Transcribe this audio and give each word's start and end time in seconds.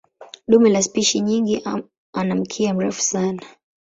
Dume 0.47 0.69
la 0.69 0.81
spishi 0.81 1.19
nyingi 1.19 1.61
ana 2.13 2.35
mkia 2.35 2.73
mrefu 2.73 3.01
sana. 3.01 3.41